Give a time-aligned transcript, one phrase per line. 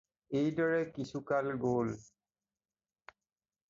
[0.39, 1.95] এইদৰে কিছুকাল গ'ল।